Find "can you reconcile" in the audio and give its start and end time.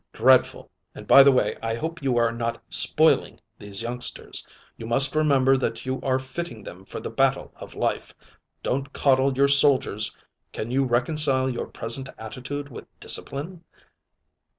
10.53-11.51